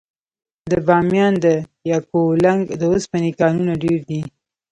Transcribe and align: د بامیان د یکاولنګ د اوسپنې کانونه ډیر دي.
د 0.71 0.73
بامیان 0.87 1.33
د 1.45 1.47
یکاولنګ 1.91 2.61
د 2.79 2.81
اوسپنې 2.91 3.31
کانونه 3.39 3.73
ډیر 3.83 3.99
دي. 4.09 4.21